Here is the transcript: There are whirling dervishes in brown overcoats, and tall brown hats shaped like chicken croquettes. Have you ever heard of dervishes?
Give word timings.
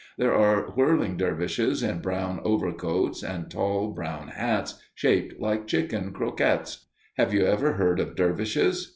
There 0.17 0.33
are 0.33 0.71
whirling 0.71 1.15
dervishes 1.15 1.83
in 1.83 1.99
brown 1.99 2.39
overcoats, 2.43 3.21
and 3.21 3.51
tall 3.51 3.91
brown 3.91 4.29
hats 4.29 4.81
shaped 4.95 5.39
like 5.39 5.67
chicken 5.67 6.11
croquettes. 6.11 6.87
Have 7.17 7.35
you 7.35 7.45
ever 7.45 7.73
heard 7.73 7.99
of 7.99 8.15
dervishes? 8.15 8.89